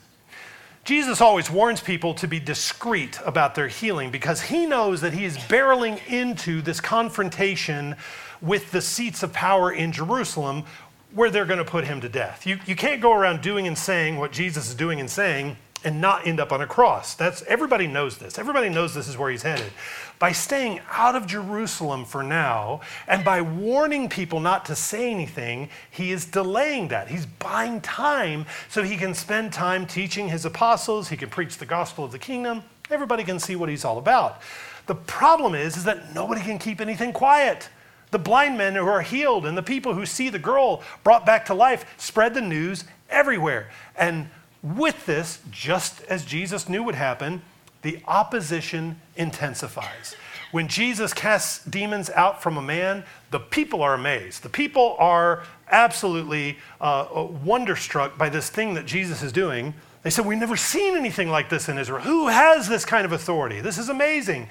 [0.89, 5.27] Jesus always warns people to be discreet about their healing because he knows that he
[5.27, 7.95] is barreling into this confrontation
[8.41, 10.65] with the seats of power in Jerusalem
[11.13, 12.47] where they're going to put him to death.
[12.47, 16.01] You, you can't go around doing and saying what Jesus is doing and saying and
[16.01, 17.15] not end up on a cross.
[17.15, 18.39] That's everybody knows this.
[18.39, 19.73] Everybody knows this is where he's headed
[20.19, 25.69] by staying out of Jerusalem for now and by warning people not to say anything,
[25.91, 27.09] he is delaying that.
[27.09, 31.67] He's buying time so he can spend time teaching his apostles, he can preach the
[31.67, 32.63] gospel of the kingdom.
[32.91, 34.41] Everybody can see what he's all about.
[34.87, 37.69] The problem is, is that nobody can keep anything quiet.
[38.11, 41.45] The blind men who are healed and the people who see the girl brought back
[41.47, 43.69] to life spread the news everywhere.
[43.97, 44.31] And
[44.63, 47.43] with this, just as Jesus knew would happen,
[47.83, 50.17] the opposition intensifies.
[50.51, 54.43] When Jesus casts demons out from a man, the people are amazed.
[54.43, 59.75] The people are absolutely uh, wonderstruck by this thing that Jesus is doing.
[60.03, 62.01] They said, We've never seen anything like this in Israel.
[62.01, 63.61] Who has this kind of authority?
[63.61, 64.49] This is amazing.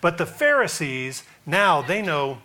[0.00, 2.38] But the Pharisees, now they know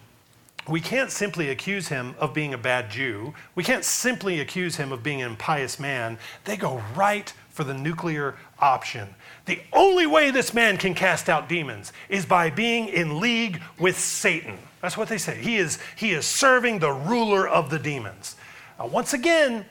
[0.69, 3.34] we can't simply accuse him of being a bad Jew.
[3.55, 6.17] We can't simply accuse him of being an impious man.
[6.45, 9.10] They go right for the nuclear option.
[9.45, 13.99] The only way this man can cast out demons is by being in league with
[13.99, 14.58] Satan.
[14.82, 15.38] That's what they say.
[15.38, 18.36] He is, he is serving the ruler of the demons.
[18.77, 19.65] Now, once again,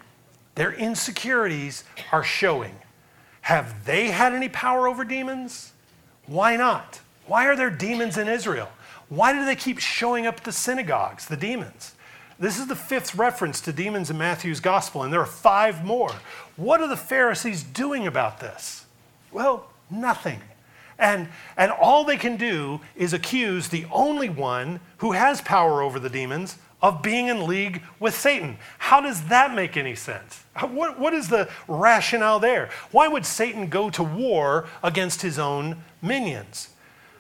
[0.57, 2.75] their insecurities are showing.
[3.43, 5.73] Have they had any power over demons?
[6.27, 7.01] Why not?
[7.27, 8.69] Why are there demons in Israel?
[9.09, 11.95] Why do they keep showing up at the synagogues, the demons?
[12.39, 16.13] This is the fifth reference to demons in Matthew's gospel, and there are five more.
[16.57, 18.85] What are the Pharisees doing about this?
[19.33, 20.41] Well, nothing.
[20.99, 25.99] And, and all they can do is accuse the only one who has power over
[25.99, 28.57] the demons of being in league with Satan.
[28.79, 30.45] How does that make any sense?
[30.61, 32.71] What, what is the rationale there?
[32.93, 36.71] Why would Satan go to war against his own minions?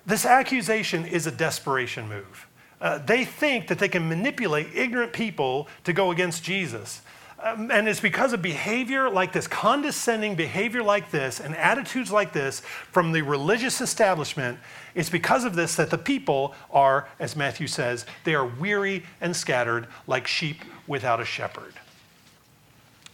[0.09, 2.47] This accusation is a desperation move.
[2.81, 7.03] Uh, they think that they can manipulate ignorant people to go against Jesus.
[7.41, 12.33] Um, and it's because of behavior like this, condescending behavior like this, and attitudes like
[12.33, 14.59] this from the religious establishment.
[14.95, 19.37] It's because of this that the people are, as Matthew says, they are weary and
[19.37, 21.75] scattered like sheep without a shepherd.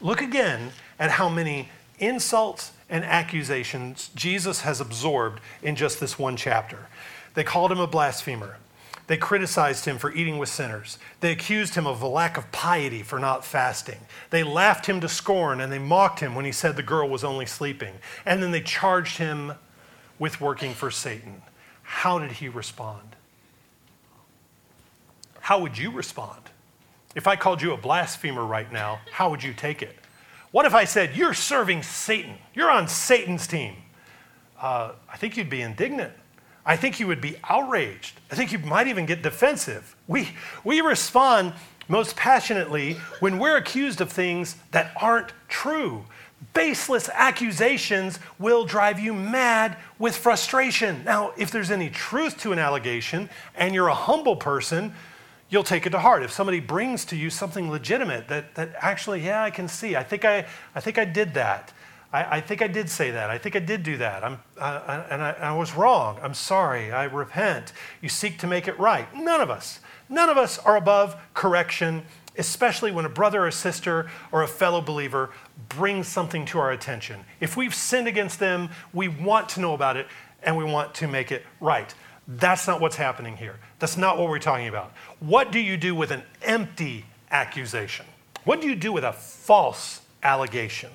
[0.00, 0.70] Look again
[1.00, 6.86] at how many insults and accusations Jesus has absorbed in just this one chapter.
[7.34, 8.58] They called him a blasphemer.
[9.08, 10.98] They criticized him for eating with sinners.
[11.18, 13.98] They accused him of a lack of piety for not fasting.
[14.30, 17.24] They laughed him to scorn and they mocked him when he said the girl was
[17.24, 17.94] only sleeping.
[18.24, 19.54] And then they charged him
[20.20, 21.42] with working for Satan.
[21.82, 23.16] How did he respond?
[25.40, 26.42] How would you respond?
[27.16, 29.96] If I called you a blasphemer right now, how would you take it?
[30.54, 32.36] What if I said, You're serving Satan?
[32.54, 33.74] You're on Satan's team?
[34.56, 36.12] Uh, I think you'd be indignant.
[36.64, 38.20] I think you would be outraged.
[38.30, 39.96] I think you might even get defensive.
[40.06, 40.28] We,
[40.62, 41.54] we respond
[41.88, 46.04] most passionately when we're accused of things that aren't true.
[46.52, 51.02] Baseless accusations will drive you mad with frustration.
[51.02, 54.94] Now, if there's any truth to an allegation and you're a humble person,
[55.54, 56.24] you'll take it to heart.
[56.24, 60.02] If somebody brings to you something legitimate that, that actually, yeah, I can see, I
[60.02, 61.72] think I, I think I did that.
[62.12, 63.30] I, I think I did say that.
[63.30, 64.24] I think I did do that.
[64.24, 66.18] I'm, uh, and I, I was wrong.
[66.20, 66.90] I'm sorry.
[66.90, 67.72] I repent.
[68.02, 69.06] You seek to make it right.
[69.14, 69.78] None of us,
[70.08, 72.02] none of us are above correction,
[72.36, 75.30] especially when a brother or sister or a fellow believer
[75.68, 77.24] brings something to our attention.
[77.38, 80.08] If we've sinned against them, we want to know about it
[80.42, 81.94] and we want to make it right.
[82.26, 83.56] That's not what's happening here.
[83.78, 84.92] That's not what we're talking about.
[85.20, 88.06] What do you do with an empty accusation?
[88.44, 90.90] What do you do with a false allegation?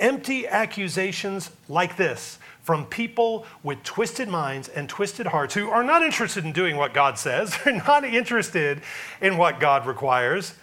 [0.00, 6.02] empty accusations like this from people with twisted minds and twisted hearts who are not
[6.02, 8.80] interested in doing what God says, they're not interested
[9.20, 10.54] in what God requires.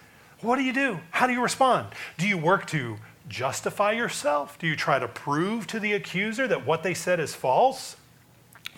[0.41, 0.99] What do you do?
[1.11, 1.87] How do you respond?
[2.17, 4.57] Do you work to justify yourself?
[4.59, 7.96] Do you try to prove to the accuser that what they said is false?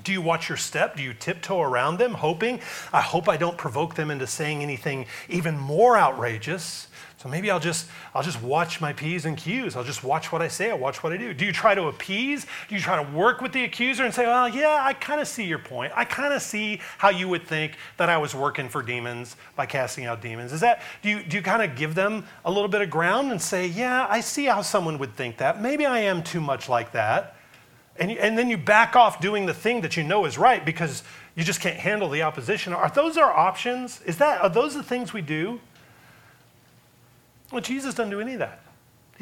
[0.03, 0.95] Do you watch your step?
[0.95, 2.61] Do you tiptoe around them, hoping,
[2.93, 6.87] I hope I don't provoke them into saying anything even more outrageous?
[7.19, 9.75] So maybe I'll just I'll just watch my P's and Q's.
[9.75, 11.33] I'll just watch what I say, I'll watch what I do.
[11.33, 12.45] Do you try to appease?
[12.69, 15.27] Do you try to work with the accuser and say, well, yeah, I kind of
[15.27, 15.91] see your point.
[15.97, 19.65] I kind of see how you would think that I was working for demons by
[19.65, 20.53] casting out demons.
[20.53, 23.31] Is that do you do you kind of give them a little bit of ground
[23.31, 25.61] and say, yeah, I see how someone would think that.
[25.61, 27.35] Maybe I am too much like that.
[27.99, 30.65] And, you, and then you back off doing the thing that you know is right
[30.65, 31.03] because
[31.35, 32.73] you just can't handle the opposition.
[32.73, 34.01] Are those our options?
[34.01, 35.59] Is that are those the things we do?
[37.51, 38.61] Well, Jesus doesn't do any of that.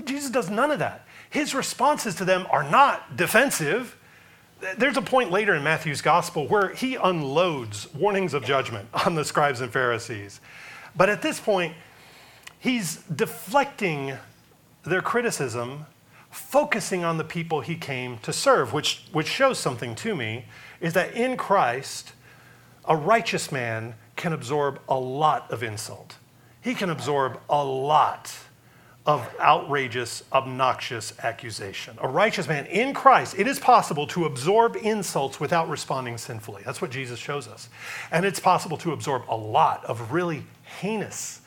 [0.04, 1.06] Jesus does none of that.
[1.30, 3.98] His responses to them are not defensive.
[4.78, 9.26] There's a point later in Matthew's gospel where he unloads warnings of judgment on the
[9.26, 10.40] scribes and Pharisees.
[10.96, 11.74] But at this point,
[12.60, 14.18] he's deflecting
[14.84, 15.86] their criticism,
[16.38, 20.46] focusing on the people he came to serve, which, which shows something to me
[20.80, 22.14] is that in Christ,
[22.86, 26.18] a righteous man can absorb a lot of insult
[26.68, 28.36] he can absorb a lot
[29.06, 31.98] of outrageous, obnoxious accusation.
[32.02, 36.64] A righteous man in Christ, it is possible to absorb insults without responding sinfully.
[36.66, 37.70] That's what Jesus shows us.
[38.12, 40.44] And it's possible to absorb a lot of really
[40.82, 41.40] heinous,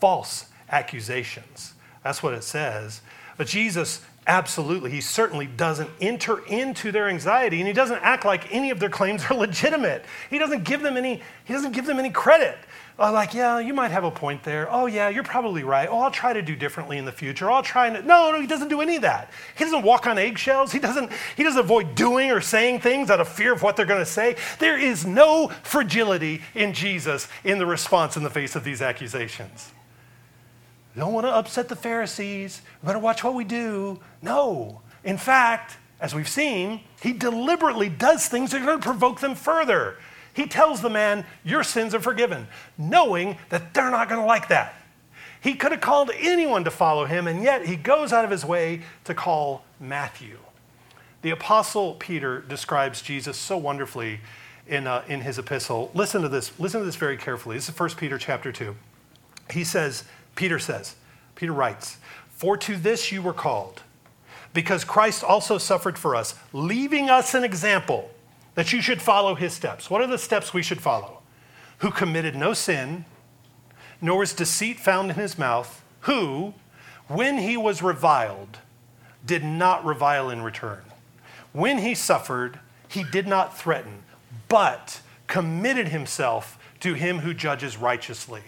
[0.00, 1.74] false accusations.
[2.02, 3.02] That's what it says.
[3.36, 8.52] But Jesus absolutely, he certainly doesn't enter into their anxiety and he doesn't act like
[8.52, 10.04] any of their claims are legitimate.
[10.30, 12.56] He doesn't give them any, he doesn't give them any credit.
[12.98, 14.68] Oh, like, yeah, you might have a point there.
[14.70, 15.88] Oh, yeah, you're probably right.
[15.90, 17.50] Oh, I'll try to do differently in the future.
[17.50, 19.30] I'll try and no, no, he doesn't do any of that.
[19.56, 20.72] He doesn't walk on eggshells.
[20.72, 23.86] He doesn't, he doesn't avoid doing or saying things out of fear of what they're
[23.86, 24.36] going to say.
[24.58, 29.72] There is no fragility in Jesus in the response in the face of these accusations.
[30.94, 32.62] We don't want to upset the Pharisees.
[32.82, 34.00] We better watch what we do.
[34.20, 34.82] No.
[35.04, 39.34] In fact, as we've seen, he deliberately does things that are going to provoke them
[39.34, 39.96] further.
[40.34, 44.48] He tells the man, Your sins are forgiven, knowing that they're not going to like
[44.48, 44.74] that.
[45.40, 48.44] He could have called anyone to follow him, and yet he goes out of his
[48.44, 50.38] way to call Matthew.
[51.22, 54.20] The Apostle Peter describes Jesus so wonderfully
[54.66, 55.90] in, uh, in his epistle.
[55.94, 56.58] Listen to this.
[56.58, 57.56] Listen to this very carefully.
[57.56, 58.74] This is 1 Peter chapter 2.
[59.50, 60.96] He says, Peter says,
[61.34, 61.98] Peter writes,
[62.30, 63.82] For to this you were called,
[64.54, 68.10] because Christ also suffered for us, leaving us an example
[68.54, 69.88] that you should follow his steps.
[69.88, 71.20] What are the steps we should follow?
[71.78, 73.04] Who committed no sin,
[74.00, 76.54] nor was deceit found in his mouth, who,
[77.08, 78.58] when he was reviled,
[79.24, 80.82] did not revile in return.
[81.52, 82.58] When he suffered,
[82.88, 84.02] he did not threaten,
[84.48, 88.42] but committed himself to him who judges righteously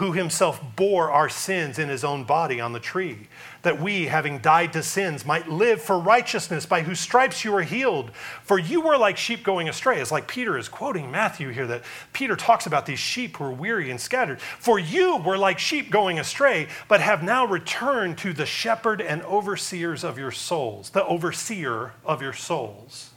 [0.00, 3.28] who himself bore our sins in his own body on the tree,
[3.60, 7.62] that we, having died to sins, might live for righteousness, by whose stripes you were
[7.62, 8.10] healed.
[8.42, 10.00] For you were like sheep going astray.
[10.00, 11.84] It's like Peter is quoting Matthew here, that
[12.14, 14.40] Peter talks about these sheep who are weary and scattered.
[14.40, 19.22] For you were like sheep going astray, but have now returned to the shepherd and
[19.24, 23.10] overseers of your souls, the overseer of your souls.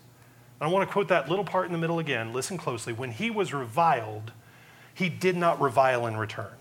[0.59, 2.33] I want to quote that little part in the middle again.
[2.33, 2.91] Listen closely.
[2.91, 4.33] When he was reviled,
[4.93, 6.51] he did not revile in return.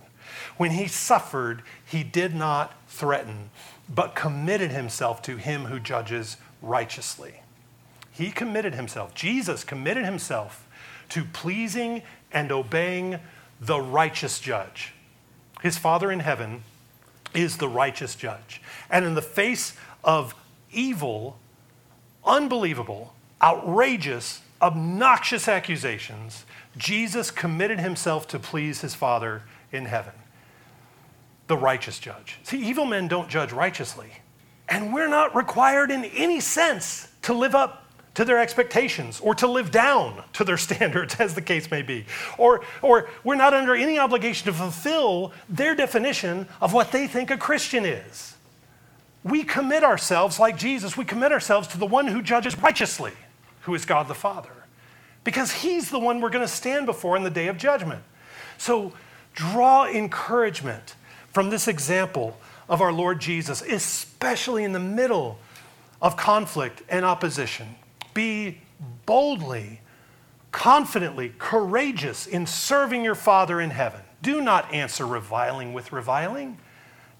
[0.56, 3.50] When he suffered, he did not threaten,
[3.88, 7.42] but committed himself to him who judges righteously.
[8.10, 10.68] He committed himself, Jesus committed himself
[11.10, 13.18] to pleasing and obeying
[13.60, 14.92] the righteous judge.
[15.62, 16.64] His Father in heaven
[17.34, 18.60] is the righteous judge.
[18.90, 20.34] And in the face of
[20.72, 21.38] evil,
[22.24, 26.44] unbelievable, outrageous, obnoxious accusations,
[26.76, 30.14] Jesus committed himself to please his Father in heaven
[31.46, 32.38] the righteous judge.
[32.42, 34.10] See, evil men don't judge righteously.
[34.68, 37.82] And we're not required in any sense to live up
[38.14, 42.04] to their expectations or to live down to their standards, as the case may be.
[42.38, 47.30] Or, or we're not under any obligation to fulfill their definition of what they think
[47.30, 48.36] a Christian is.
[49.24, 53.12] We commit ourselves, like Jesus, we commit ourselves to the one who judges righteously,
[53.62, 54.50] who is God the Father,
[55.22, 58.02] because he's the one we're going to stand before in the day of judgment.
[58.58, 58.92] So
[59.34, 60.96] draw encouragement
[61.32, 65.38] from this example of our Lord Jesus, especially in the middle
[66.00, 67.76] of conflict and opposition.
[68.14, 68.58] Be
[69.06, 69.80] boldly,
[70.50, 74.00] confidently, courageous in serving your Father in heaven.
[74.22, 76.58] Do not answer reviling with reviling.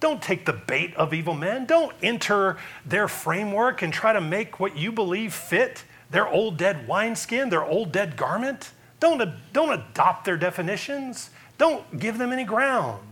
[0.00, 1.64] Don't take the bait of evil men.
[1.64, 6.86] Don't enter their framework and try to make what you believe fit their old dead
[6.86, 8.72] wineskin, their old dead garment.
[9.00, 11.30] Don't, don't adopt their definitions.
[11.56, 13.11] Don't give them any ground.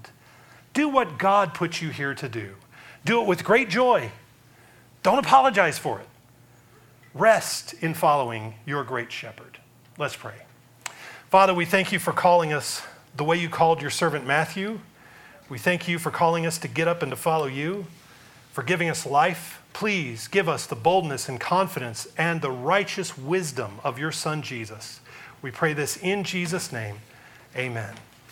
[0.80, 2.54] Do what God put you here to do.
[3.04, 4.12] Do it with great joy.
[5.02, 6.06] Don't apologize for it.
[7.12, 9.58] Rest in following your great shepherd.
[9.98, 10.36] Let's pray.
[11.28, 12.80] Father, we thank you for calling us
[13.14, 14.80] the way you called your servant Matthew.
[15.50, 17.84] We thank you for calling us to get up and to follow you,
[18.50, 19.60] for giving us life.
[19.74, 25.00] Please give us the boldness and confidence and the righteous wisdom of your Son, Jesus.
[25.42, 27.00] We pray this in Jesus' name.
[27.54, 27.96] Amen.